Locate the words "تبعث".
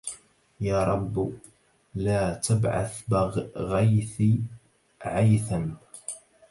2.33-3.03